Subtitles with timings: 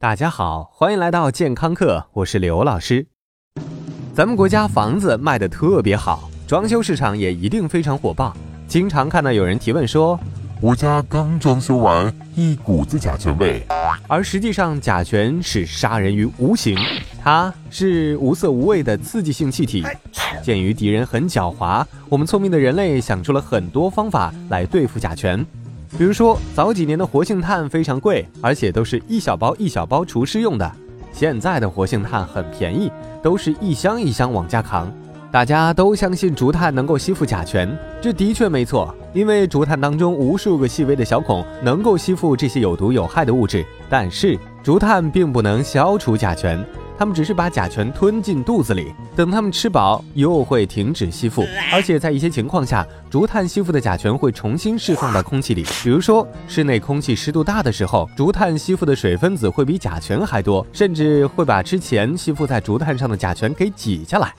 [0.00, 3.04] 大家好，欢迎来到健康课，我是刘老师。
[4.14, 8.32] 咱们国家房子卖的特别好，装修市场也一定非常火爆。
[8.68, 10.16] 经常看到有人提问说，
[10.60, 13.66] 我家刚装修完，一股子甲醛味。
[14.06, 16.78] 而实际上甲醛是杀人于无形，
[17.20, 19.84] 它是无色无味的刺激性气体。
[20.44, 25.44] 鉴于敌人很狡猾，我们聪明的人类想出了很多方法来对付甲醛。
[25.96, 30.70] 比如说，早几年的活性炭非常贵，而且都是一小包一小包厨师用的。
[31.12, 32.90] 现在的活性炭很便宜，
[33.22, 34.92] 都是一箱一箱往家扛。
[35.30, 43.64] 大家都相信竹炭能够吸附甲醛，这的确没错，因为竹炭当中无数个细微的小孔能够吸附这些有毒有害的物质。
[43.90, 46.64] 但是，竹炭并不能消除甲醛。
[46.98, 55.64] 它们只是把甲醛吞进肚子里，等它们吃饱又会停止吸附， 而且在一些情况下，竹炭吸附的甲醛会重新释放到空气里。
[55.84, 64.34] 比如说，室内空气湿度大的时候，竹炭吸附的水分子会比甲醛还多，甚至会把之前吸附在竹炭上的甲醛给挤下来。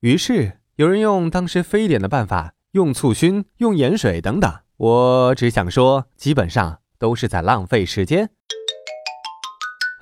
[0.00, 4.52] 于是有人用当时非典的办法，用醋熏、用盐水等等。
[4.76, 8.30] 我只想说，基本上都是在浪费时间。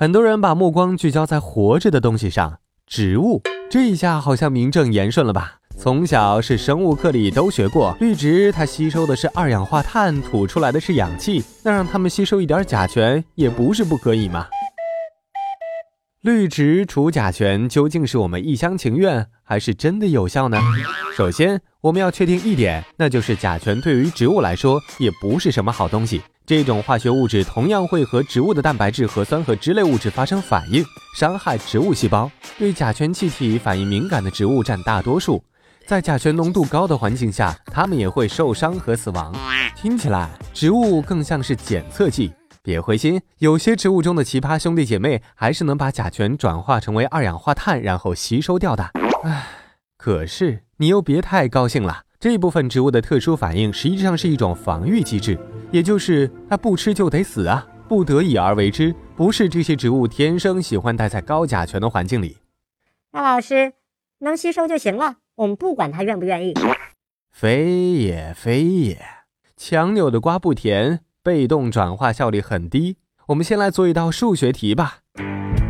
[0.01, 5.59] 很多人把目光聚焦在活着的东西上，植物这一下好像名正言顺了吧？
[5.77, 14.47] 从小是生物课里都学过，绿植它吸收的是二氧化碳，吐出来的是氧气，那让它们吸收一点甲醛也不是不可以嘛。
[16.23, 20.59] 绿植除甲醛究竟是我们一厢情愿，还是真的有效呢？
[21.15, 26.23] 首先，我们要确定一点，那就是甲醛对于植物来说也不是什么好东西。
[26.51, 30.85] 这种化学物质同样会和植物的蛋白质、核酸和脂类物质发生反应，
[31.15, 32.29] 伤害植物细胞。
[32.59, 35.41] 对甲醛气体反应敏感的植物占大多数，
[35.87, 39.33] 在甲醛浓度高的环境下，它们也会受伤和死亡。
[39.77, 42.33] 听起来，植物更像是检测剂。
[42.65, 48.91] 别灰心，有些植物中的奇葩兄弟姐妹还是能把甲醛转化成为二氧化碳，然后吸收掉的。
[49.23, 49.47] 唉，
[49.97, 52.03] 可是你又别太高兴了。
[52.19, 55.39] 这一部分植物的特殊反应实际上是一种防御机制，
[55.71, 62.39] 也就是它不吃就得死啊，不得已而为之，不是这些植物天生喜欢待在高甲醛的环境里。
[63.13, 63.73] 那老师，
[64.21, 66.55] 能吸收就行了，我们不管它愿不愿意。
[67.31, 69.01] 非也非也，
[69.57, 72.97] 强扭的瓜不甜，被动转化效率很低。
[73.27, 74.99] 我们先来做一道数学题吧。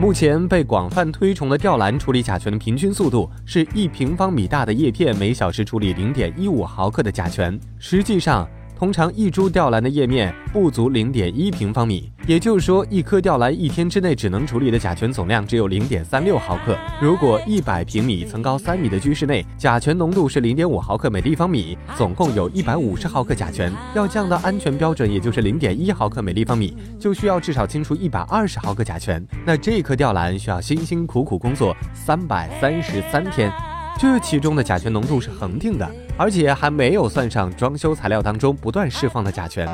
[0.01, 7.61] 目前被广泛推崇的吊兰处理甲醛的平均速度是一平方米大的叶片每小时处理零点一五毫克的甲醛。
[7.79, 8.49] 实际上，
[8.81, 16.75] 通常一株吊兰的叶面不足零点一平方米，也就是说，一颗吊兰一天之内只能处理的甲醛总量只有零点三六毫克。
[16.99, 23.71] 如果一百平米、层高三米的居室内，甲醛浓度是零点五毫克每立方米，总共有一百五十毫克甲醛。
[23.95, 29.23] 要降到安全标准，也就是零点一毫克每立方米，就需要至少清除一百二十毫克甲醛。
[29.45, 33.53] 那这颗吊兰需要辛辛苦苦工作三百三十三天。
[33.99, 39.69] 这其中的甲醛浓度是恒定的，而且还没有算上装修材料当中不断释放的甲醛。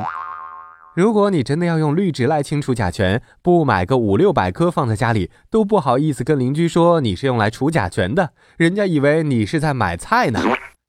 [0.95, 10.41] 如果你真的要用绿植来清除甲醛，不买个五六百颗放在家里，都不好意思跟邻居说你是用来除甲醛的，人家以为你是在买菜呢。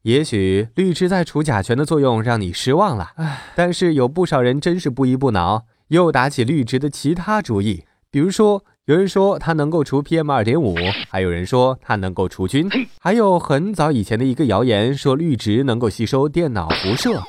[0.02, 3.10] 也许绿植在除甲醛的作用让你失望了，
[3.54, 7.84] 但是有不少人真是不依不挠，又打起绿植的其他主意，
[8.18, 8.64] 比如说。
[8.88, 10.74] 有人说它能够除 PM 二点五，
[11.10, 12.66] 还有人说它能够除菌，
[12.98, 17.22] 还有很早以前的一个谣言说绿植能够吸收电脑辐射。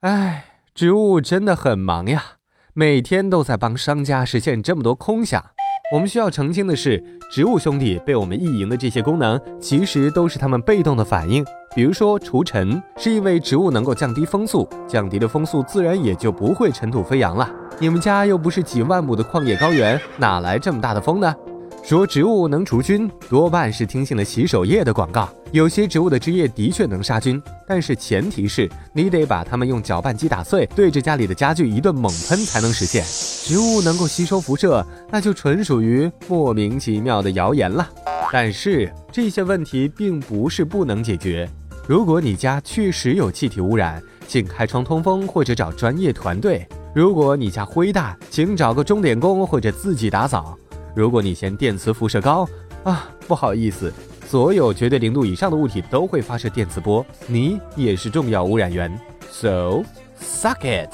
[0.00, 2.38] 唉，植物真的很忙呀，
[2.72, 5.44] 每天都在帮商家实现这么多空想。
[5.92, 11.44] 我们需要澄清的是，植物兄弟被我们意淫的这些功能，其实都是它们被动的反应。
[11.76, 17.46] 比如说除尘，是因为植物能够降低风速，降低了风速，自然也就不会尘土飞扬了。
[17.78, 21.34] 你们家又不是几万亩的旷野高原，哪来这么大的风呢？
[21.82, 25.28] 说植物能除菌，多半是听信了洗手液的广告。
[25.50, 33.04] 有些植物的汁液的确能杀菌，但是前提是你得把它们用搅拌机打碎，对着家里的家具一顿猛喷才能实现。
[33.04, 37.88] 植物能够吸收辐射，那就纯属于莫名其妙的谣言了。
[38.32, 41.46] 但是这些问题并不是不能解决。
[41.86, 46.66] 如果你家确实有气体污染，请开窗通风或者找专业团队。
[46.94, 50.56] 如果你家灰大，请找个钟点工或者自己打扫。
[50.94, 52.48] 如果你嫌电磁辐射高
[52.84, 53.92] 啊，不好意思，
[54.26, 58.90] 所有绝对零度以上的物体都会发射电磁波，你也是重要污染源。
[59.30, 59.82] So
[60.20, 60.90] suck it！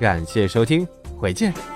[0.00, 0.86] 感谢收听，
[1.18, 1.75] 回见。